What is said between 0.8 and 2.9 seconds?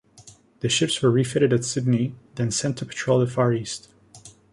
were refitted at Sydney, then sent to